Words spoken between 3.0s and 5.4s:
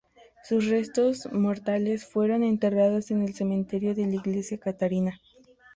en el cementerio de la iglesia de Katarina.